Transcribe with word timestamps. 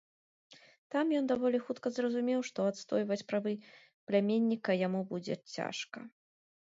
Там 0.93 1.11
ён 1.19 1.27
даволі 1.31 1.59
хутка 1.67 1.91
зразумеў, 1.97 2.39
што 2.51 2.65
адстойваць 2.71 3.21
правы 3.33 3.53
пляменніка 4.13 4.71
яму 4.87 5.01
будзе 5.13 5.35
цяжка. 5.59 5.99